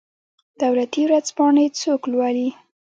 دولتي 0.61 1.01
ورځپاڼې 1.07 1.65
څوک 1.81 2.01
لوالي؟ 2.11 2.47